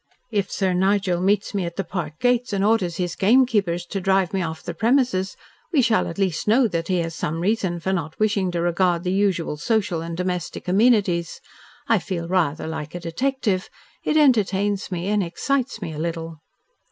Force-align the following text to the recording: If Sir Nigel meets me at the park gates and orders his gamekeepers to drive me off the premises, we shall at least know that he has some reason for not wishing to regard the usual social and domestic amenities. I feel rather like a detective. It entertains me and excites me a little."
If 0.31 0.51
Sir 0.51 0.73
Nigel 0.73 1.21
meets 1.21 1.53
me 1.53 1.63
at 1.63 1.75
the 1.75 1.83
park 1.83 2.19
gates 2.19 2.53
and 2.53 2.65
orders 2.65 2.95
his 2.97 3.15
gamekeepers 3.15 3.85
to 3.85 4.01
drive 4.01 4.33
me 4.33 4.41
off 4.41 4.63
the 4.63 4.73
premises, 4.73 5.37
we 5.71 5.83
shall 5.83 6.07
at 6.07 6.17
least 6.17 6.47
know 6.47 6.67
that 6.69 6.87
he 6.87 6.97
has 7.01 7.13
some 7.13 7.39
reason 7.39 7.79
for 7.79 7.93
not 7.93 8.17
wishing 8.19 8.49
to 8.49 8.61
regard 8.61 9.03
the 9.03 9.13
usual 9.13 9.57
social 9.57 10.01
and 10.01 10.17
domestic 10.17 10.67
amenities. 10.67 11.39
I 11.87 11.99
feel 11.99 12.27
rather 12.27 12.65
like 12.65 12.95
a 12.95 12.99
detective. 12.99 13.69
It 14.03 14.17
entertains 14.17 14.91
me 14.91 15.07
and 15.09 15.21
excites 15.21 15.83
me 15.83 15.93
a 15.93 15.99
little." 15.99 16.39